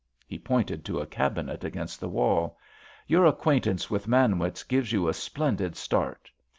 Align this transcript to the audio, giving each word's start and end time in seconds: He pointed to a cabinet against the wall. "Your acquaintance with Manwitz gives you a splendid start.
He 0.25 0.39
pointed 0.39 0.83
to 0.85 0.99
a 0.99 1.05
cabinet 1.05 1.63
against 1.63 1.99
the 1.99 2.09
wall. 2.09 2.57
"Your 3.05 3.27
acquaintance 3.27 3.91
with 3.91 4.07
Manwitz 4.07 4.63
gives 4.63 4.91
you 4.91 5.07
a 5.07 5.13
splendid 5.13 5.75
start. 5.75 6.31